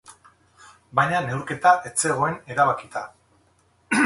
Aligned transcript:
Baina 0.99 1.19
neurketa 1.27 1.75
ez 1.91 1.93
zegoen 2.07 2.41
erabakita. 2.55 3.05